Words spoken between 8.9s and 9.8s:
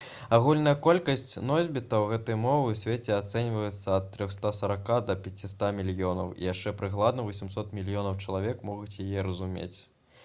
яе разумець